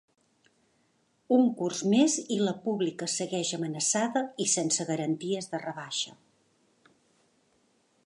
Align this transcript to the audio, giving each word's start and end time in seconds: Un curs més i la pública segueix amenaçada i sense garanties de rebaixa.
Un 1.37 1.43
curs 1.59 1.81
més 1.91 2.15
i 2.37 2.39
la 2.45 2.55
pública 2.65 3.09
segueix 3.17 3.53
amenaçada 3.59 4.27
i 4.47 4.51
sense 4.57 4.89
garanties 4.91 5.53
de 5.55 5.65
rebaixa. 5.67 6.19